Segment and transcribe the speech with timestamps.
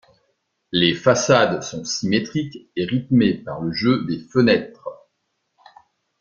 [0.71, 4.87] Les façades sont symétriques et rythmées par le jeu des fenêtres.